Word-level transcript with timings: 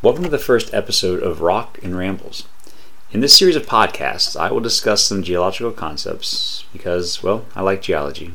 Welcome 0.00 0.22
to 0.22 0.30
the 0.30 0.38
first 0.38 0.72
episode 0.72 1.24
of 1.24 1.40
Rock 1.40 1.80
and 1.82 1.98
Rambles. 1.98 2.46
In 3.10 3.18
this 3.18 3.36
series 3.36 3.56
of 3.56 3.66
podcasts, 3.66 4.38
I 4.38 4.48
will 4.52 4.60
discuss 4.60 5.02
some 5.04 5.24
geological 5.24 5.72
concepts 5.72 6.64
because, 6.72 7.20
well, 7.20 7.46
I 7.56 7.62
like 7.62 7.82
geology. 7.82 8.30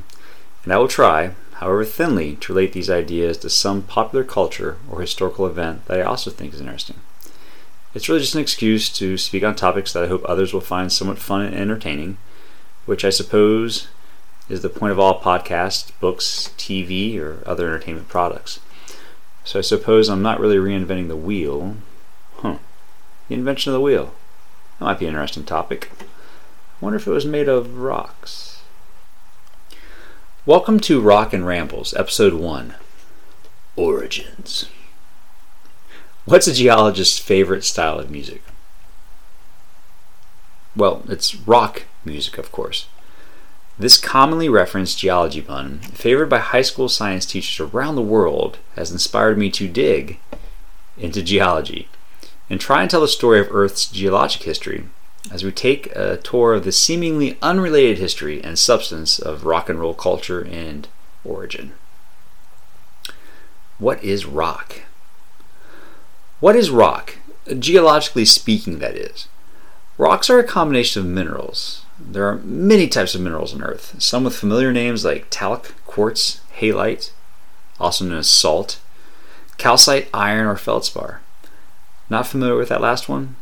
And 0.65 0.73
I 0.73 0.77
will 0.77 0.89
try, 0.89 1.31
however 1.53 1.85
thinly, 1.85 2.35
to 2.35 2.51
relate 2.53 2.73
these 2.73 2.89
ideas 2.89 3.37
to 3.37 3.49
some 3.49 3.81
popular 3.81 4.25
culture 4.25 4.75
or 4.91 4.99
historical 4.99 5.47
event 5.47 5.85
that 5.85 6.01
I 6.01 6.03
also 6.03 6.31
think 6.31 6.53
is 6.53 6.59
interesting. 6.59 6.97
It's 7.93 8.09
really 8.09 8.19
just 8.19 8.35
an 8.35 8.41
excuse 8.41 8.89
to 8.97 9.17
speak 9.17 9.45
on 9.45 9.55
topics 9.55 9.93
that 9.93 10.03
I 10.03 10.07
hope 10.07 10.25
others 10.25 10.53
will 10.53 10.59
find 10.59 10.91
somewhat 10.91 11.17
fun 11.17 11.43
and 11.43 11.55
entertaining, 11.55 12.17
which 12.85 13.05
I 13.05 13.09
suppose 13.09 13.87
is 14.49 14.63
the 14.63 14.67
point 14.67 14.91
of 14.91 14.99
all 14.99 15.21
podcasts, 15.21 15.97
books, 16.01 16.49
TV, 16.57 17.17
or 17.17 17.41
other 17.45 17.67
entertainment 17.69 18.09
products. 18.09 18.59
So 19.45 19.59
I 19.59 19.61
suppose 19.61 20.07
I'm 20.07 20.21
not 20.21 20.39
really 20.39 20.55
reinventing 20.55 21.09
the 21.09 21.17
wheel. 21.17 21.75
Huh. 22.37 22.57
The 23.27 23.35
invention 23.35 23.71
of 23.71 23.73
the 23.73 23.81
wheel. 23.81 24.13
That 24.79 24.85
might 24.85 24.99
be 24.99 25.05
an 25.05 25.13
interesting 25.15 25.43
topic. 25.43 25.91
I 26.01 26.05
wonder 26.79 26.97
if 26.97 27.07
it 27.07 27.11
was 27.11 27.25
made 27.25 27.49
of 27.49 27.77
rocks. 27.77 28.61
Welcome 30.45 30.79
to 30.81 31.01
Rock 31.01 31.33
and 31.33 31.45
Rambles, 31.45 31.93
Episode 31.93 32.33
1 32.33 32.75
Origins. 33.75 34.69
What's 36.23 36.47
a 36.47 36.53
geologist's 36.53 37.19
favorite 37.19 37.65
style 37.65 37.99
of 37.99 38.09
music? 38.09 38.43
Well, 40.73 41.03
it's 41.09 41.35
rock 41.35 41.83
music, 42.05 42.37
of 42.37 42.51
course. 42.53 42.87
This 43.77 43.97
commonly 43.97 44.49
referenced 44.49 44.99
geology 44.99 45.41
pun, 45.41 45.79
favored 45.79 46.29
by 46.29 46.39
high 46.39 46.61
school 46.61 46.87
science 46.87 47.25
teachers 47.25 47.59
around 47.59 47.95
the 47.95 48.01
world, 48.01 48.59
has 48.75 48.91
inspired 48.91 49.37
me 49.37 49.49
to 49.51 49.67
dig 49.67 50.19
into 50.97 51.23
geology 51.23 51.87
and 52.49 52.61
try 52.61 52.81
and 52.81 52.91
tell 52.91 53.01
the 53.01 53.07
story 53.07 53.39
of 53.39 53.47
Earth's 53.49 53.87
geologic 53.87 54.43
history 54.43 54.85
as 55.31 55.43
we 55.43 55.51
take 55.51 55.87
a 55.95 56.17
tour 56.17 56.53
of 56.53 56.65
the 56.65 56.71
seemingly 56.71 57.37
unrelated 57.41 57.97
history 57.97 58.43
and 58.43 58.59
substance 58.59 59.17
of 59.17 59.45
rock 59.45 59.69
and 59.69 59.79
roll 59.79 59.93
culture 59.93 60.45
and 60.45 60.87
origin. 61.23 61.73
What 63.79 64.03
is 64.03 64.25
rock? 64.25 64.81
What 66.39 66.55
is 66.55 66.69
rock? 66.69 67.17
Geologically 67.57 68.25
speaking, 68.25 68.79
that 68.79 68.95
is. 68.95 69.27
Rocks 69.97 70.29
are 70.29 70.39
a 70.39 70.43
combination 70.43 71.01
of 71.01 71.07
minerals, 71.07 71.82
there 71.99 72.27
are 72.27 72.37
many 72.37 72.87
types 72.87 73.15
of 73.15 73.21
minerals 73.21 73.53
on 73.53 73.63
Earth, 73.63 73.95
some 74.01 74.23
with 74.23 74.35
familiar 74.35 74.71
names 74.71 75.05
like 75.05 75.27
talc, 75.29 75.73
quartz, 75.85 76.41
halite, 76.57 77.11
also 77.79 78.05
known 78.05 78.19
as 78.19 78.27
salt, 78.27 78.79
calcite, 79.57 80.09
iron, 80.13 80.47
or 80.47 80.55
feldspar. 80.55 81.21
Not 82.09 82.27
familiar 82.27 82.55
with 82.55 82.69
that 82.69 82.81
last 82.81 83.07
one? 83.07 83.35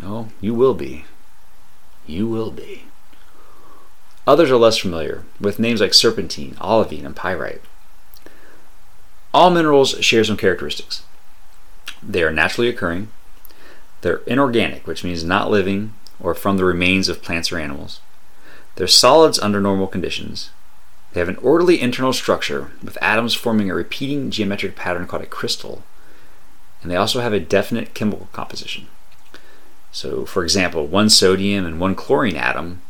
No, 0.00 0.28
you 0.40 0.54
will 0.54 0.74
be. 0.74 1.04
You 2.06 2.28
will 2.28 2.50
be. 2.50 2.84
Others 4.26 4.50
are 4.50 4.56
less 4.56 4.78
familiar, 4.78 5.24
with 5.40 5.58
names 5.58 5.80
like 5.80 5.94
serpentine, 5.94 6.56
olivine, 6.60 7.06
and 7.06 7.14
pyrite. 7.14 7.62
All 9.32 9.50
minerals 9.50 9.98
share 10.04 10.24
some 10.24 10.36
characteristics. 10.36 11.02
They 12.02 12.22
are 12.22 12.30
naturally 12.30 12.68
occurring, 12.68 13.08
they're 14.04 14.20
inorganic, 14.26 14.86
which 14.86 15.02
means 15.02 15.24
not 15.24 15.50
living, 15.50 15.94
or 16.20 16.34
from 16.34 16.56
the 16.56 16.64
remains 16.64 17.08
of 17.08 17.22
plants 17.22 17.52
or 17.52 17.58
animals. 17.58 18.00
They're 18.76 18.86
solids 18.86 19.38
under 19.38 19.60
normal 19.60 19.86
conditions. 19.86 20.50
They 21.12 21.20
have 21.20 21.28
an 21.28 21.36
orderly 21.36 21.80
internal 21.80 22.12
structure 22.12 22.72
with 22.82 22.98
atoms 23.00 23.34
forming 23.34 23.70
a 23.70 23.74
repeating 23.74 24.30
geometric 24.30 24.74
pattern 24.74 25.06
called 25.06 25.22
a 25.22 25.26
crystal. 25.26 25.84
And 26.82 26.90
they 26.90 26.96
also 26.96 27.20
have 27.20 27.32
a 27.32 27.40
definite 27.40 27.94
chemical 27.94 28.28
composition. 28.32 28.88
So, 29.92 30.26
for 30.26 30.42
example, 30.42 30.86
one 30.86 31.08
sodium 31.08 31.64
and 31.64 31.78
one 31.78 31.94
chlorine 31.94 32.36
atom, 32.36 32.82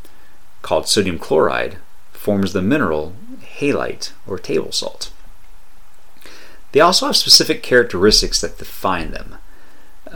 called 0.62 0.88
sodium 0.88 1.18
chloride, 1.18 1.76
forms 2.12 2.54
the 2.54 2.62
mineral 2.62 3.14
halite 3.58 4.12
or 4.26 4.38
table 4.38 4.72
salt. 4.72 5.12
They 6.72 6.80
also 6.80 7.06
have 7.06 7.16
specific 7.16 7.62
characteristics 7.62 8.40
that 8.40 8.58
define 8.58 9.10
them. 9.10 9.36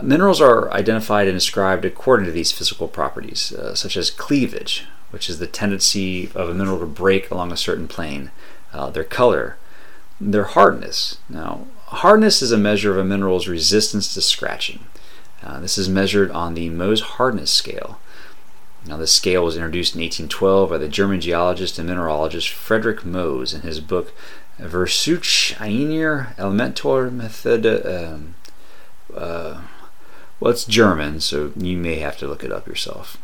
Minerals 0.03 0.41
are 0.41 0.70
identified 0.72 1.26
and 1.26 1.36
described 1.36 1.84
according 1.84 2.26
to 2.26 2.32
these 2.32 2.53
physical 2.53 2.88
properties, 2.88 3.53
uh, 3.53 3.75
such 3.75 3.97
as 3.97 4.10
cleavage, 4.10 4.86
which 5.10 5.28
is 5.28 5.38
the 5.38 5.47
tendency 5.47 6.31
of 6.34 6.48
a 6.48 6.54
mineral 6.54 6.78
to 6.81 6.86
break 6.86 7.31
along 7.31 7.53
a 7.53 7.56
certain 7.56 7.88
plane, 7.88 8.31
uh, 8.72 8.91
their 8.91 9.04
color, 9.04 9.56
their 10.20 10.44
hardness. 10.44 11.19
Now, 11.28 11.66
hardness 11.87 12.42
is 12.42 12.53
a 12.53 12.58
measure 12.58 12.92
of 12.92 12.98
a 12.98 13.04
mineral's 13.04 13.48
resistance 13.48 14.12
to 14.14 14.20
scratching. 14.20 14.81
Uh, 15.42 15.60
this 15.60 15.78
is 15.78 15.88
measured 15.88 16.31
on 16.32 16.54
the 16.54 16.69
Mohs 16.69 17.00
hardness 17.00 17.50
scale. 17.50 17.98
Now, 18.87 18.97
this 18.97 19.12
scale 19.12 19.44
was 19.44 19.56
introduced 19.56 19.94
in 19.94 20.00
1812 20.00 20.70
by 20.70 20.78
the 20.78 20.88
German 20.88 21.20
geologist 21.20 21.78
and 21.78 21.88
mineralogist 21.88 22.50
Friedrich 22.50 23.00
Mohs 23.00 23.54
in 23.54 23.62
his 23.62 23.81
book 23.81 24.12
Versuch 24.58 25.60
einer 25.60 26.34
Elementar 26.38 27.10
Methode. 27.10 27.84
Um, 27.87 28.34
well, 30.48 30.54
it's 30.54 30.64
German, 30.64 31.20
so 31.20 31.53
you 31.59 31.76
may 31.76 31.97
have 31.97 32.16
to 32.16 32.26
look 32.26 32.42
it 32.42 32.50
up 32.50 32.66
yourself. 32.66 33.19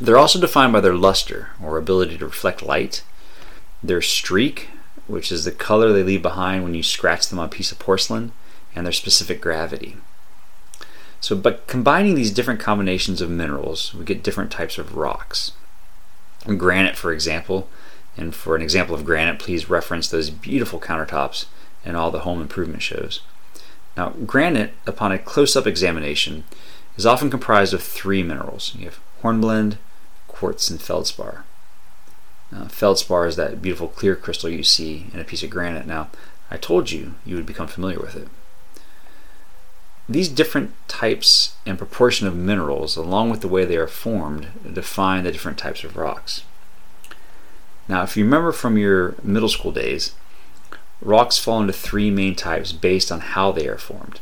They're 0.00 0.16
also 0.16 0.40
defined 0.40 0.72
by 0.72 0.78
their 0.78 0.94
luster, 0.94 1.48
or 1.60 1.76
ability 1.76 2.18
to 2.18 2.24
reflect 2.24 2.62
light, 2.62 3.02
their 3.82 4.00
streak, 4.00 4.68
which 5.08 5.32
is 5.32 5.44
the 5.44 5.50
color 5.50 5.92
they 5.92 6.04
leave 6.04 6.22
behind 6.22 6.62
when 6.62 6.72
you 6.72 6.84
scratch 6.84 7.26
them 7.26 7.40
on 7.40 7.46
a 7.46 7.48
piece 7.48 7.72
of 7.72 7.80
porcelain, 7.80 8.30
and 8.76 8.86
their 8.86 8.92
specific 8.92 9.40
gravity. 9.40 9.96
So, 11.20 11.34
by 11.34 11.56
combining 11.66 12.14
these 12.14 12.30
different 12.30 12.60
combinations 12.60 13.20
of 13.20 13.28
minerals, 13.28 13.92
we 13.92 14.04
get 14.04 14.22
different 14.22 14.52
types 14.52 14.78
of 14.78 14.94
rocks. 14.94 15.50
Granite, 16.46 16.96
for 16.96 17.12
example, 17.12 17.68
and 18.16 18.36
for 18.36 18.54
an 18.54 18.62
example 18.62 18.94
of 18.94 19.04
granite, 19.04 19.40
please 19.40 19.68
reference 19.68 20.08
those 20.08 20.30
beautiful 20.30 20.78
countertops 20.78 21.46
in 21.84 21.96
all 21.96 22.12
the 22.12 22.20
home 22.20 22.40
improvement 22.40 22.82
shows. 22.82 23.18
Now, 23.96 24.10
granite, 24.24 24.72
upon 24.86 25.12
a 25.12 25.18
close 25.18 25.56
up 25.56 25.66
examination, 25.66 26.44
is 26.96 27.06
often 27.06 27.30
comprised 27.30 27.74
of 27.74 27.82
three 27.82 28.22
minerals. 28.22 28.74
You 28.76 28.86
have 28.86 29.00
hornblende, 29.22 29.78
quartz, 30.28 30.70
and 30.70 30.80
feldspar. 30.80 31.44
Now, 32.52 32.64
feldspar 32.64 33.26
is 33.26 33.36
that 33.36 33.62
beautiful 33.62 33.88
clear 33.88 34.16
crystal 34.16 34.50
you 34.50 34.62
see 34.62 35.06
in 35.12 35.20
a 35.20 35.24
piece 35.24 35.42
of 35.42 35.50
granite. 35.50 35.86
Now, 35.86 36.08
I 36.50 36.56
told 36.56 36.90
you 36.90 37.14
you 37.24 37.36
would 37.36 37.46
become 37.46 37.68
familiar 37.68 37.98
with 37.98 38.16
it. 38.16 38.28
These 40.08 40.28
different 40.28 40.72
types 40.88 41.54
and 41.64 41.78
proportion 41.78 42.26
of 42.26 42.34
minerals, 42.34 42.96
along 42.96 43.30
with 43.30 43.42
the 43.42 43.48
way 43.48 43.64
they 43.64 43.76
are 43.76 43.86
formed, 43.86 44.48
define 44.72 45.22
the 45.22 45.30
different 45.30 45.58
types 45.58 45.84
of 45.84 45.96
rocks. 45.96 46.42
Now, 47.86 48.02
if 48.02 48.16
you 48.16 48.24
remember 48.24 48.50
from 48.50 48.76
your 48.76 49.14
middle 49.22 49.48
school 49.48 49.70
days, 49.70 50.14
Rocks 51.00 51.38
fall 51.38 51.60
into 51.60 51.72
three 51.72 52.10
main 52.10 52.34
types 52.34 52.72
based 52.72 53.10
on 53.10 53.20
how 53.20 53.52
they 53.52 53.66
are 53.66 53.78
formed. 53.78 54.20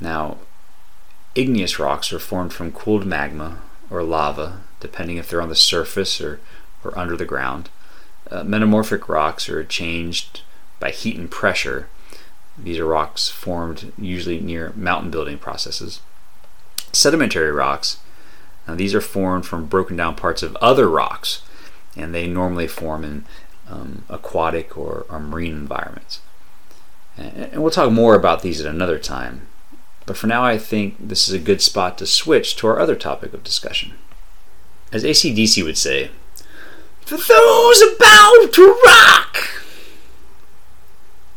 Now, 0.00 0.38
igneous 1.34 1.78
rocks 1.78 2.12
are 2.12 2.18
formed 2.18 2.52
from 2.52 2.72
cooled 2.72 3.04
magma 3.04 3.58
or 3.90 4.02
lava, 4.02 4.60
depending 4.80 5.18
if 5.18 5.28
they're 5.28 5.42
on 5.42 5.48
the 5.48 5.54
surface 5.54 6.20
or, 6.20 6.40
or 6.82 6.96
under 6.98 7.16
the 7.16 7.24
ground. 7.24 7.68
Uh, 8.30 8.42
metamorphic 8.42 9.08
rocks 9.08 9.48
are 9.48 9.62
changed 9.64 10.40
by 10.80 10.90
heat 10.90 11.16
and 11.16 11.30
pressure. 11.30 11.88
These 12.56 12.78
are 12.78 12.86
rocks 12.86 13.28
formed 13.28 13.92
usually 13.98 14.40
near 14.40 14.72
mountain 14.74 15.10
building 15.10 15.38
processes. 15.38 16.00
Sedimentary 16.92 17.50
rocks, 17.50 17.98
now 18.66 18.74
these 18.74 18.94
are 18.94 19.00
formed 19.00 19.44
from 19.44 19.66
broken 19.66 19.96
down 19.96 20.14
parts 20.14 20.42
of 20.42 20.56
other 20.56 20.88
rocks, 20.88 21.42
and 21.96 22.14
they 22.14 22.26
normally 22.26 22.68
form 22.68 23.04
in 23.04 23.24
um, 23.68 24.04
aquatic 24.08 24.76
or, 24.76 25.06
or, 25.08 25.20
marine 25.20 25.52
environments. 25.52 26.20
And, 27.16 27.62
we'll 27.62 27.70
talk 27.70 27.90
more 27.90 28.14
about 28.14 28.42
these 28.42 28.60
at 28.60 28.66
another 28.66 28.98
time. 28.98 29.46
But 30.06 30.16
for 30.16 30.26
now, 30.26 30.44
I 30.44 30.58
think 30.58 30.96
this 30.98 31.28
is 31.28 31.34
a 31.34 31.38
good 31.38 31.62
spot 31.62 31.96
to 31.98 32.06
switch 32.06 32.56
to 32.56 32.66
our 32.66 32.78
other 32.78 32.94
topic 32.94 33.32
of 33.32 33.42
discussion. 33.42 33.94
As 34.92 35.02
ACDC 35.02 35.64
would 35.64 35.78
say, 35.78 36.10
for 37.00 37.16
those 37.16 37.82
about 37.82 38.52
to 38.52 38.80
rock! 38.86 39.36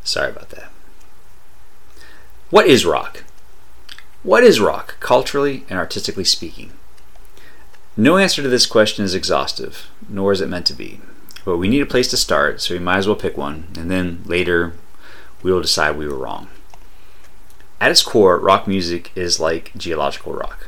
Sorry 0.04 0.30
about 0.32 0.50
that. 0.50 0.70
What 2.50 2.68
is 2.68 2.86
rock? 2.86 3.24
What 4.24 4.44
is 4.44 4.60
rock, 4.60 4.98
culturally 5.00 5.66
and 5.70 5.78
artistically 5.78 6.24
speaking? 6.24 6.72
No 7.96 8.18
answer 8.18 8.42
to 8.42 8.50
this 8.50 8.66
question 8.66 9.04
is 9.04 9.16
exhaustive, 9.16 9.90
nor 10.08 10.32
is 10.32 10.40
it 10.40 10.50
meant 10.50 10.66
to 10.68 10.74
be. 10.74 11.02
But 11.48 11.60
we 11.60 11.70
need 11.70 11.82
a 11.82 11.86
place 11.86 12.10
to 12.10 12.18
start, 12.18 12.60
so 12.60 12.74
we 12.74 12.80
might 12.82 12.98
as 12.98 13.08
well 13.08 13.16
pick 13.16 13.38
one, 13.38 13.70
and 13.78 13.90
then 13.90 14.22
later 14.26 14.74
we 15.42 15.50
will 15.50 15.62
decide 15.62 15.96
we 15.96 16.06
were 16.06 16.18
wrong. 16.18 16.50
At 17.80 17.90
its 17.90 18.04
core, 18.04 18.38
rock 18.38 18.68
music 18.68 19.14
is 19.16 19.40
like 19.40 19.72
geological 19.78 20.34
rock. 20.34 20.68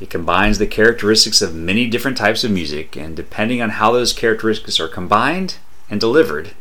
It 0.00 0.08
combines 0.08 0.56
the 0.56 0.66
characteristics 0.66 1.42
of 1.42 1.54
many 1.54 1.86
different 1.86 2.16
types 2.16 2.44
of 2.44 2.50
music, 2.50 2.96
and 2.96 3.14
depending 3.14 3.60
on 3.60 3.68
how 3.68 3.92
those 3.92 4.14
characteristics 4.14 4.80
are 4.80 4.88
combined 4.88 5.58
and 5.90 6.00
delivered, 6.00 6.52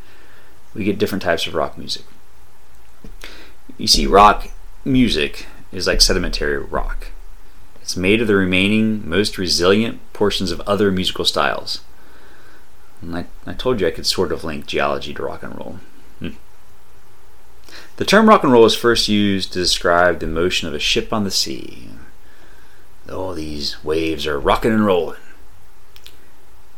we 0.74 0.83
get 0.83 1.00
different 1.00 1.24
types 1.24 1.47
of 1.47 1.53
rock 1.53 1.77
music. 1.77 2.03
You 3.77 3.88
see, 3.88 4.06
rock 4.06 4.50
music 4.83 5.45
is 5.71 5.88
like 5.88 6.01
sedimentary 6.01 6.57
rock. 6.57 7.12
It's 7.81 7.95
made 7.95 8.19
of 8.19 8.27
the 8.27 8.35
remaining, 8.35 9.07
most 9.07 9.38
resilient 9.38 10.01
portions 10.12 10.51
of 10.51 10.59
other 10.68 10.92
musical 10.92 11.24
styles. 11.24 11.80
I, 13.07 13.25
I 13.45 13.53
told 13.53 13.79
you 13.79 13.87
I 13.87 13.91
could 13.91 14.05
sort 14.05 14.31
of 14.31 14.43
link 14.43 14.65
geology 14.65 15.13
to 15.13 15.23
rock 15.23 15.43
and 15.43 15.57
roll. 15.57 15.79
Hmm. 16.19 16.29
The 17.97 18.05
term 18.05 18.27
rock 18.27 18.43
and 18.43 18.51
roll 18.51 18.63
was 18.63 18.75
first 18.75 19.07
used 19.07 19.53
to 19.53 19.59
describe 19.59 20.19
the 20.19 20.27
motion 20.27 20.67
of 20.67 20.73
a 20.73 20.79
ship 20.79 21.13
on 21.13 21.23
the 21.23 21.31
sea. 21.31 21.89
Oh, 23.07 23.33
these 23.33 23.83
waves 23.83 24.27
are 24.27 24.39
rocking 24.39 24.71
and 24.71 24.85
rolling. 24.85 25.19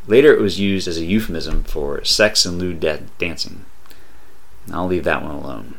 Later, 0.07 0.33
it 0.33 0.41
was 0.41 0.59
used 0.59 0.87
as 0.87 0.97
a 0.97 1.05
euphemism 1.05 1.63
for 1.63 2.03
sex 2.03 2.45
and 2.45 2.57
lewd 2.57 2.79
da- 2.79 3.01
dancing. 3.17 3.65
I'll 4.71 4.87
leave 4.87 5.03
that 5.03 5.21
one 5.21 5.31
alone. 5.31 5.75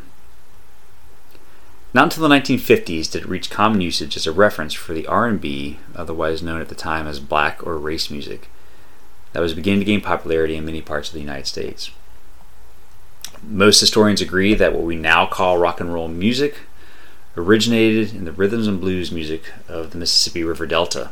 Not 1.94 2.04
until 2.04 2.26
the 2.26 2.34
1950s 2.34 3.10
did 3.10 3.22
it 3.22 3.28
reach 3.28 3.50
common 3.50 3.80
usage 3.80 4.16
as 4.16 4.26
a 4.26 4.32
reference 4.32 4.72
for 4.72 4.94
the 4.94 5.06
R&B, 5.06 5.78
otherwise 5.94 6.42
known 6.42 6.60
at 6.60 6.68
the 6.68 6.74
time 6.74 7.06
as 7.06 7.20
black 7.20 7.66
or 7.66 7.76
race 7.76 8.10
music, 8.10 8.48
that 9.32 9.40
was 9.40 9.54
beginning 9.54 9.80
to 9.80 9.86
gain 9.86 10.00
popularity 10.00 10.56
in 10.56 10.64
many 10.64 10.82
parts 10.82 11.08
of 11.08 11.14
the 11.14 11.20
United 11.20 11.46
States. 11.46 11.90
Most 13.42 13.80
historians 13.80 14.20
agree 14.20 14.54
that 14.54 14.72
what 14.72 14.84
we 14.84 14.96
now 14.96 15.26
call 15.26 15.58
rock 15.58 15.80
and 15.80 15.92
roll 15.92 16.08
music 16.08 16.60
originated 17.36 18.14
in 18.14 18.24
the 18.24 18.32
rhythms 18.32 18.66
and 18.66 18.80
blues 18.80 19.10
music 19.10 19.52
of 19.68 19.90
the 19.90 19.98
Mississippi 19.98 20.44
River 20.44 20.66
Delta. 20.66 21.10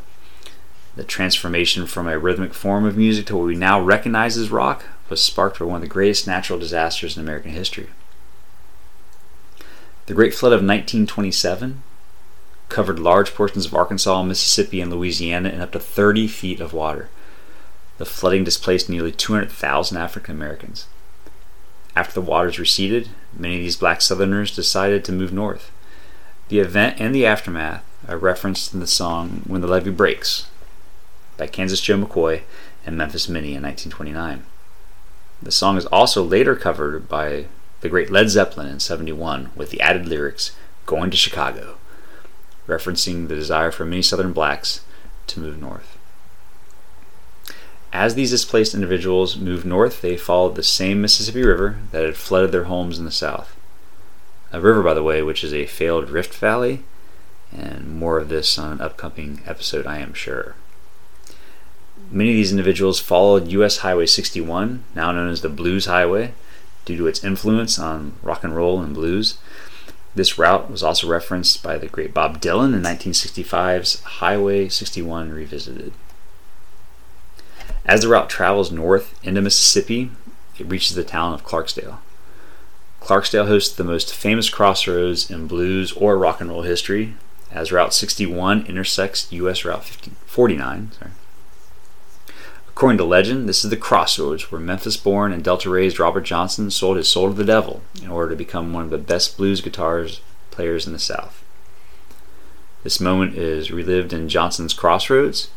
The 0.97 1.05
transformation 1.05 1.87
from 1.87 2.07
a 2.07 2.19
rhythmic 2.19 2.53
form 2.53 2.85
of 2.85 2.97
music 2.97 3.27
to 3.27 3.37
what 3.37 3.47
we 3.47 3.57
now 3.57 3.81
recognize 3.81 4.37
as 4.37 4.51
rock 4.51 4.85
was 5.09 5.23
sparked 5.23 5.59
by 5.59 5.65
one 5.65 5.77
of 5.77 5.83
the 5.83 5.89
greatest 5.89 6.27
natural 6.27 6.59
disasters 6.59 7.17
in 7.17 7.23
American 7.23 7.53
history. 7.53 7.89
The 10.07 10.15
Great 10.15 10.35
Flood 10.35 10.53
of 10.53 10.61
1927 10.61 11.83
covered 12.69 12.99
large 12.99 13.35
portions 13.35 13.67
of 13.67 13.75
Arkansas, 13.75 14.23
Mississippi, 14.23 14.81
and 14.81 14.91
Louisiana 14.93 15.49
in 15.49 15.61
up 15.61 15.73
to 15.73 15.81
30 15.81 16.29
feet 16.29 16.61
of 16.61 16.73
water. 16.73 17.09
The 18.01 18.07
flooding 18.07 18.45
displaced 18.45 18.89
nearly 18.89 19.13
200,000 19.13 19.95
African 19.99 20.35
Americans. 20.35 20.87
After 21.95 22.15
the 22.15 22.27
waters 22.27 22.59
receded, 22.59 23.11
many 23.37 23.57
of 23.57 23.61
these 23.61 23.77
black 23.77 24.01
Southerners 24.01 24.57
decided 24.57 25.05
to 25.05 25.13
move 25.13 25.35
north. 25.35 25.71
The 26.49 26.61
event 26.61 26.99
and 26.99 27.15
the 27.15 27.27
aftermath 27.27 27.85
are 28.09 28.17
referenced 28.17 28.73
in 28.73 28.81
the 28.81 28.87
song 28.87 29.43
When 29.47 29.61
the 29.61 29.67
Levee 29.67 29.91
Breaks 29.91 30.47
by 31.37 31.47
Kansas 31.47 31.83
Joe 31.83 31.99
McCoy 31.99 32.41
and 32.87 32.97
Memphis 32.97 33.29
Minnie 33.29 33.55
in 33.55 33.65
1929. 33.65 34.45
The 35.43 35.53
song 35.53 35.77
is 35.77 35.85
also 35.85 36.23
later 36.23 36.57
covered 36.57 37.07
by 37.07 37.49
the 37.83 37.91
great 37.91 38.09
Led 38.09 38.31
Zeppelin 38.31 38.69
in 38.69 38.81
71 38.81 39.51
with 39.55 39.69
the 39.69 39.81
added 39.83 40.09
lyrics 40.09 40.57
Going 40.87 41.11
to 41.11 41.19
Chicago, 41.19 41.77
referencing 42.67 43.29
the 43.29 43.37
desire 43.37 43.71
for 43.71 43.85
many 43.85 44.01
Southern 44.01 44.33
blacks 44.33 44.87
to 45.27 45.39
move 45.39 45.61
north. 45.61 45.99
As 47.93 48.15
these 48.15 48.31
displaced 48.31 48.75
individuals 48.75 49.37
moved 49.37 49.67
north, 49.67 50.01
they 50.01 50.17
followed 50.17 50.55
the 50.55 50.63
same 50.63 51.01
Mississippi 51.01 51.43
River 51.43 51.79
that 51.91 52.05
had 52.05 52.17
flooded 52.17 52.53
their 52.53 52.65
homes 52.65 52.99
in 52.99 53.05
the 53.05 53.11
south. 53.11 53.57
A 54.53 54.61
river, 54.61 54.83
by 54.83 54.95
the 54.95 55.03
way, 55.03 55.23
which 55.23 55.43
is 55.43 55.53
a 55.53 55.67
failed 55.67 56.11
rift 56.11 56.35
valley, 56.35 56.85
and 57.53 57.99
more 57.99 58.19
of 58.19 58.29
this 58.29 58.59
on 58.59 58.73
an 58.73 58.81
upcoming 58.81 59.43
episode, 59.45 59.87
I 59.87 59.99
am 59.99 60.15
sure. 60.15 60.55
Many 62.11 62.31
of 62.31 62.37
these 62.37 62.51
individuals 62.51 63.01
followed 63.01 63.49
U.S. 63.49 63.79
Highway 63.79 64.07
61, 64.07 64.85
now 64.95 65.13
known 65.13 65.29
as 65.29 65.43
the 65.43 65.49
Blues 65.49 65.87
Highway, 65.87 66.35
due 66.85 66.97
to 66.97 67.07
its 67.07 67.25
influence 67.25 67.79
on 67.79 68.15
rock 68.23 68.45
and 68.45 68.55
roll 68.55 68.81
and 68.81 68.95
blues. 68.95 69.39
This 70.15 70.39
route 70.39 70.71
was 70.71 70.83
also 70.83 71.09
referenced 71.09 71.63
by 71.63 71.79
the 71.79 71.87
great 71.87 72.13
Bob 72.13 72.41
Dylan 72.41 72.75
in 72.75 72.83
1965's 72.83 74.01
Highway 74.03 74.69
61 74.69 75.31
Revisited. 75.31 75.93
As 77.91 78.03
the 78.03 78.09
route 78.09 78.31
travels 78.31 78.71
north 78.71 79.19
into 79.25 79.43
Mississippi, 79.43 80.13
it 80.57 80.69
reaches 80.69 80.95
the 80.95 81.03
town 81.03 81.35
of 81.35 81.45
Clarksdale. 81.45 81.99
Clarksdale 83.01 83.49
hosts 83.49 83.75
the 83.75 83.83
most 83.83 84.15
famous 84.15 84.49
crossroads 84.49 85.29
in 85.29 85.49
blues 85.49 85.91
or 85.95 86.17
rock 86.17 86.41
and 86.41 86.51
roll 86.51 86.63
history, 86.63 87.17
as 87.51 87.73
Route 87.73 87.93
61 87.93 88.65
intersects 88.67 89.27
U.S. 89.33 89.65
Route 89.65 89.83
50, 89.83 90.13
49. 90.25 90.93
Sorry. 90.93 91.11
According 92.69 92.99
to 92.99 93.05
legend, 93.05 93.49
this 93.49 93.65
is 93.65 93.71
the 93.71 93.77
crossroads 93.77 94.53
where 94.53 94.61
Memphis 94.61 94.97
born 94.97 95.33
and 95.33 95.43
Delta 95.43 95.69
raised 95.69 95.99
Robert 95.99 96.21
Johnson 96.21 96.71
sold 96.71 96.97
his 96.97 97.09
soul 97.09 97.27
to 97.27 97.35
the 97.35 97.43
devil 97.43 97.83
in 98.01 98.09
order 98.09 98.31
to 98.31 98.37
become 98.37 98.73
one 98.73 98.85
of 98.85 98.91
the 98.91 98.99
best 98.99 99.37
blues 99.37 99.61
guitars 99.61 100.21
players 100.53 100.87
in 100.87 100.93
the 100.93 101.01
South. 101.01 101.43
This 102.85 103.01
moment 103.01 103.35
is 103.35 103.73
relived 103.73 104.13
in 104.13 104.29
Johnson's 104.29 104.75
Crossroads, 104.75 105.49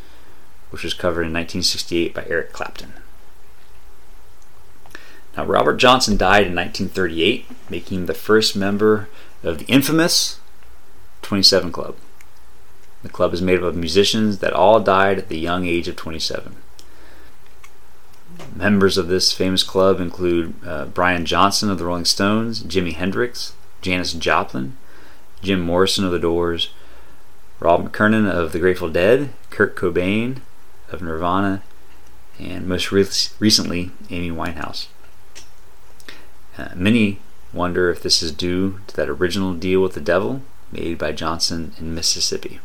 which 0.73 0.83
was 0.83 0.95
covered 0.95 1.21
in 1.21 1.33
1968 1.33 2.15
by 2.15 2.25
Eric 2.27 2.51
Clapton. 2.51 2.93
Now, 5.37 5.45
Robert 5.45 5.77
Johnson 5.77 6.17
died 6.17 6.47
in 6.47 6.55
1938, 6.55 7.45
making 7.69 7.99
him 7.99 8.05
the 8.07 8.15
first 8.15 8.55
member 8.55 9.07
of 9.43 9.59
the 9.59 9.65
infamous 9.65 10.39
27 11.21 11.71
Club. 11.71 11.95
The 13.03 13.09
club 13.09 13.35
is 13.35 13.41
made 13.41 13.59
up 13.59 13.65
of 13.65 13.75
musicians 13.75 14.39
that 14.39 14.53
all 14.53 14.79
died 14.79 15.19
at 15.19 15.29
the 15.29 15.37
young 15.37 15.67
age 15.67 15.87
of 15.87 15.95
27. 15.95 16.55
Members 18.55 18.97
of 18.97 19.09
this 19.09 19.31
famous 19.31 19.61
club 19.61 19.99
include 19.99 20.55
uh, 20.65 20.85
Brian 20.85 21.23
Johnson 21.23 21.69
of 21.69 21.77
the 21.77 21.85
Rolling 21.85 22.05
Stones, 22.05 22.63
Jimi 22.63 22.93
Hendrix, 22.93 23.53
Janis 23.83 24.13
Joplin, 24.13 24.75
Jim 25.43 25.61
Morrison 25.61 26.03
of 26.03 26.11
the 26.11 26.17
Doors, 26.17 26.69
Rob 27.59 27.87
McKernan 27.87 28.27
of 28.27 28.53
the 28.53 28.59
Grateful 28.59 28.89
Dead, 28.89 29.29
Kurt 29.51 29.75
Cobain 29.75 30.39
of 30.93 31.01
Nirvana, 31.01 31.63
and 32.39 32.67
most 32.67 32.91
re- 32.91 33.05
recently, 33.39 33.91
Amy 34.09 34.31
Winehouse. 34.31 34.87
Uh, 36.57 36.69
many 36.75 37.19
wonder 37.51 37.89
if 37.89 38.01
this 38.01 38.21
is 38.21 38.31
due 38.31 38.79
to 38.87 38.95
that 38.95 39.09
original 39.09 39.53
deal 39.53 39.81
with 39.81 39.93
the 39.93 40.01
devil 40.01 40.41
made 40.71 40.97
by 40.97 41.11
Johnson 41.11 41.73
in 41.77 41.93
Mississippi. 41.93 42.59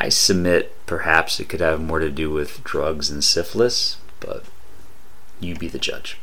I 0.00 0.08
submit 0.08 0.74
perhaps 0.86 1.38
it 1.38 1.48
could 1.48 1.60
have 1.60 1.80
more 1.80 1.98
to 1.98 2.10
do 2.10 2.30
with 2.30 2.64
drugs 2.64 3.10
and 3.10 3.22
syphilis, 3.22 3.98
but 4.20 4.44
you 5.40 5.54
be 5.54 5.68
the 5.68 5.78
judge. 5.78 6.18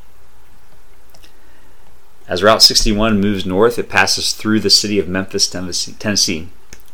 As 2.27 2.43
Route 2.43 2.61
61 2.61 3.19
moves 3.19 3.45
north, 3.45 3.79
it 3.79 3.89
passes 3.89 4.33
through 4.33 4.59
the 4.59 4.69
city 4.69 4.99
of 4.99 5.07
Memphis, 5.07 5.49
Tennessee. 5.49 6.49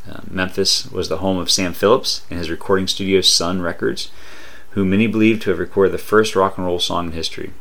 Uh, 0.09 0.21
Memphis 0.29 0.89
was 0.91 1.09
the 1.09 1.17
home 1.17 1.37
of 1.37 1.49
Sam 1.49 1.73
Phillips 1.73 2.25
and 2.29 2.37
his 2.37 2.49
recording 2.49 2.87
studio 2.87 3.21
Sun 3.21 3.61
Records, 3.61 4.11
who 4.71 4.85
many 4.85 5.07
believe 5.07 5.39
to 5.41 5.49
have 5.49 5.59
recorded 5.59 5.93
the 5.93 5.97
first 5.97 6.35
rock 6.35 6.57
and 6.57 6.65
roll 6.67 6.79
song 6.79 7.07
in 7.07 7.11
history. 7.13 7.53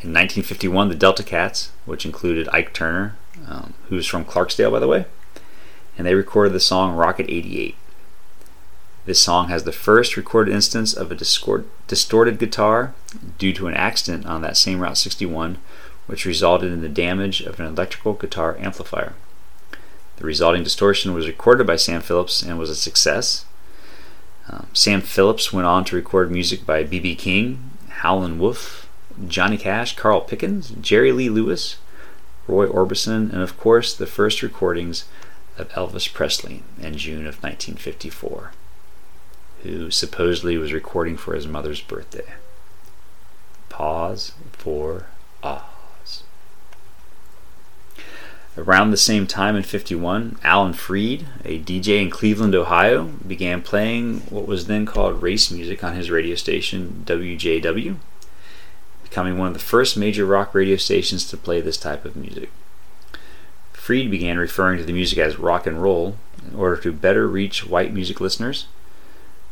In 0.00 0.10
1951, 0.10 0.88
the 0.88 0.94
Delta 0.94 1.22
Cats, 1.22 1.70
which 1.86 2.06
included 2.06 2.48
Ike 2.52 2.72
Turner, 2.72 3.16
um, 3.48 3.74
who's 3.88 4.06
from 4.06 4.24
Clarksdale, 4.24 4.70
by 4.70 4.78
the 4.78 4.88
way, 4.88 5.06
and 5.96 6.06
they 6.06 6.14
recorded 6.14 6.52
the 6.52 6.60
song 6.60 6.94
Rocket 6.94 7.26
88. 7.28 7.74
This 9.06 9.20
song 9.20 9.48
has 9.48 9.64
the 9.64 9.72
first 9.72 10.16
recorded 10.16 10.54
instance 10.54 10.94
of 10.94 11.12
a 11.12 11.14
distorted 11.14 12.38
guitar 12.38 12.94
due 13.36 13.52
to 13.52 13.66
an 13.66 13.74
accident 13.74 14.24
on 14.24 14.40
that 14.40 14.56
same 14.56 14.80
Route 14.80 14.96
61, 14.96 15.58
which 16.06 16.24
resulted 16.24 16.72
in 16.72 16.80
the 16.80 16.88
damage 16.88 17.42
of 17.42 17.60
an 17.60 17.66
electrical 17.66 18.14
guitar 18.14 18.56
amplifier. 18.58 19.12
The 20.16 20.24
resulting 20.24 20.62
distortion 20.62 21.14
was 21.14 21.26
recorded 21.26 21.66
by 21.66 21.76
Sam 21.76 22.00
Phillips 22.00 22.42
and 22.42 22.58
was 22.58 22.70
a 22.70 22.74
success. 22.74 23.44
Um, 24.48 24.68
Sam 24.72 25.00
Phillips 25.00 25.52
went 25.52 25.66
on 25.66 25.84
to 25.86 25.96
record 25.96 26.30
music 26.30 26.64
by 26.66 26.84
B.B. 26.84 27.16
King, 27.16 27.70
Howlin' 27.88 28.38
Wolf, 28.38 28.88
Johnny 29.26 29.56
Cash, 29.56 29.96
Carl 29.96 30.20
Perkins, 30.20 30.70
Jerry 30.80 31.12
Lee 31.12 31.30
Lewis, 31.30 31.76
Roy 32.46 32.66
Orbison, 32.66 33.32
and 33.32 33.42
of 33.42 33.58
course 33.58 33.94
the 33.94 34.06
first 34.06 34.42
recordings 34.42 35.04
of 35.56 35.68
Elvis 35.70 36.12
Presley 36.12 36.62
in 36.80 36.96
June 36.98 37.26
of 37.26 37.42
1954 37.42 38.52
who 39.64 39.90
supposedly 39.90 40.58
was 40.58 40.74
recording 40.74 41.16
for 41.16 41.34
his 41.34 41.46
mother's 41.46 41.80
birthday. 41.80 42.34
Pause 43.70 44.32
for 44.52 45.06
Oz. 45.42 45.73
Around 48.56 48.90
the 48.90 48.96
same 48.96 49.26
time 49.26 49.56
in 49.56 49.64
51, 49.64 50.38
Alan 50.44 50.74
Freed, 50.74 51.26
a 51.44 51.58
DJ 51.58 52.00
in 52.00 52.08
Cleveland, 52.08 52.54
Ohio, 52.54 53.04
began 53.26 53.62
playing 53.62 54.20
what 54.30 54.46
was 54.46 54.66
then 54.66 54.86
called 54.86 55.22
race 55.22 55.50
music 55.50 55.82
on 55.82 55.96
his 55.96 56.08
radio 56.08 56.36
station 56.36 57.02
WJW, 57.04 57.96
becoming 59.02 59.38
one 59.38 59.48
of 59.48 59.54
the 59.54 59.58
first 59.60 59.96
major 59.96 60.24
rock 60.24 60.54
radio 60.54 60.76
stations 60.76 61.28
to 61.28 61.36
play 61.36 61.60
this 61.60 61.76
type 61.76 62.04
of 62.04 62.14
music. 62.14 62.50
Freed 63.72 64.08
began 64.08 64.38
referring 64.38 64.78
to 64.78 64.84
the 64.84 64.92
music 64.92 65.18
as 65.18 65.36
rock 65.36 65.66
and 65.66 65.82
roll 65.82 66.16
in 66.48 66.54
order 66.54 66.76
to 66.76 66.92
better 66.92 67.26
reach 67.26 67.66
white 67.66 67.92
music 67.92 68.20
listeners 68.20 68.66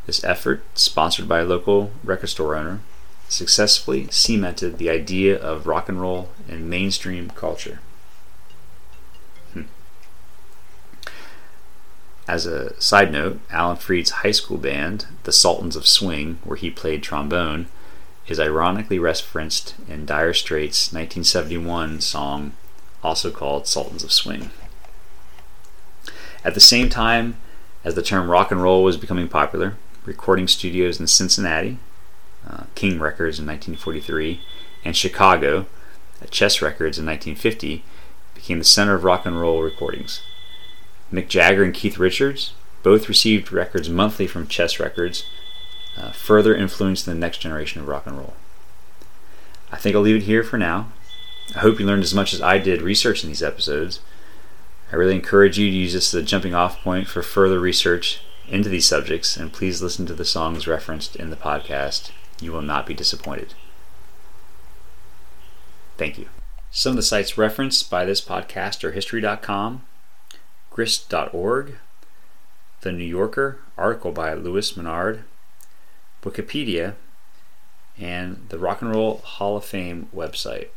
this 0.05 0.23
effort, 0.23 0.63
sponsored 0.75 1.27
by 1.27 1.39
a 1.39 1.45
local 1.45 1.91
record 2.03 2.27
store 2.27 2.55
owner, 2.55 2.81
successfully 3.29 4.07
cemented 4.11 4.77
the 4.77 4.89
idea 4.89 5.39
of 5.39 5.67
rock 5.67 5.87
and 5.87 6.01
roll 6.01 6.29
in 6.47 6.69
mainstream 6.69 7.29
culture. 7.29 7.79
As 12.27 12.45
a 12.45 12.79
side 12.81 13.11
note, 13.11 13.39
Alan 13.49 13.77
Freed's 13.77 14.11
high 14.11 14.31
school 14.31 14.57
band, 14.57 15.07
the 15.23 15.31
Sultans 15.31 15.75
of 15.75 15.85
Swing, 15.85 16.39
where 16.43 16.55
he 16.55 16.69
played 16.69 17.03
trombone, 17.03 17.67
is 18.27 18.39
ironically 18.39 18.97
referenced 18.97 19.75
in 19.89 20.05
Dire 20.05 20.33
Straits' 20.33 20.93
1971 20.93 21.99
song, 21.99 22.53
also 23.03 23.29
called 23.29 23.67
Sultans 23.67 24.03
of 24.03 24.13
Swing. 24.13 24.51
At 26.45 26.53
the 26.53 26.61
same 26.61 26.89
time 26.89 27.35
as 27.83 27.95
the 27.95 28.01
term 28.01 28.31
rock 28.31 28.51
and 28.51 28.61
roll 28.61 28.83
was 28.83 28.95
becoming 28.95 29.27
popular, 29.27 29.75
recording 30.05 30.47
studios 30.47 31.01
in 31.01 31.07
Cincinnati, 31.07 31.77
uh, 32.47 32.63
King 32.75 32.99
Records 32.99 33.39
in 33.39 33.45
1943, 33.45 34.41
and 34.85 34.95
Chicago, 34.95 35.65
Chess 36.29 36.61
Records 36.61 36.97
in 36.97 37.05
1950, 37.05 37.83
became 38.33 38.59
the 38.59 38.65
center 38.65 38.95
of 38.95 39.03
rock 39.03 39.25
and 39.25 39.39
roll 39.39 39.61
recordings. 39.61 40.21
Mick 41.11 41.27
Jagger 41.27 41.63
and 41.63 41.73
Keith 41.73 41.97
Richards 41.97 42.53
both 42.83 43.07
received 43.07 43.51
records 43.51 43.89
monthly 43.89 44.27
from 44.27 44.47
Chess 44.47 44.79
Records, 44.79 45.25
uh, 45.97 46.11
further 46.11 46.55
influencing 46.55 47.13
the 47.13 47.19
next 47.19 47.39
generation 47.39 47.81
of 47.81 47.87
rock 47.87 48.05
and 48.05 48.17
roll. 48.17 48.33
I 49.71 49.77
think 49.77 49.95
I'll 49.95 50.01
leave 50.01 50.17
it 50.17 50.23
here 50.23 50.43
for 50.43 50.57
now. 50.57 50.91
I 51.55 51.59
hope 51.59 51.79
you 51.79 51.85
learned 51.85 52.03
as 52.03 52.13
much 52.13 52.33
as 52.33 52.41
I 52.41 52.57
did 52.57 52.81
researching 52.81 53.29
these 53.29 53.43
episodes. 53.43 53.99
I 54.91 54.95
really 54.95 55.15
encourage 55.15 55.57
you 55.57 55.69
to 55.69 55.75
use 55.75 55.93
this 55.93 56.13
as 56.13 56.21
a 56.21 56.25
jumping 56.25 56.53
off 56.53 56.83
point 56.83 57.07
for 57.07 57.23
further 57.23 57.59
research 57.59 58.21
into 58.47 58.69
these 58.69 58.85
subjects, 58.85 59.37
and 59.37 59.53
please 59.53 59.81
listen 59.81 60.05
to 60.05 60.13
the 60.13 60.25
songs 60.25 60.67
referenced 60.67 61.15
in 61.15 61.29
the 61.29 61.35
podcast. 61.35 62.11
You 62.41 62.51
will 62.51 62.61
not 62.61 62.85
be 62.85 62.93
disappointed. 62.93 63.53
Thank 65.97 66.17
you. 66.17 66.27
Some 66.69 66.91
of 66.91 66.95
the 66.97 67.03
sites 67.03 67.37
referenced 67.37 67.89
by 67.89 68.03
this 68.03 68.19
podcast 68.19 68.83
are 68.83 68.91
history.com, 68.91 69.83
grist.org, 70.73 71.77
The 72.81 72.91
New 72.91 73.03
Yorker, 73.03 73.59
article 73.77 74.11
by 74.11 74.33
Louis 74.33 74.71
Menand, 74.73 75.19
Wikipedia, 76.23 76.95
and 77.95 78.47
the 78.49 78.57
Rock 78.57 78.81
and 78.81 78.91
Roll 78.91 79.19
Hall 79.19 79.57
of 79.57 79.65
Fame 79.65 80.09
website. 80.13 80.69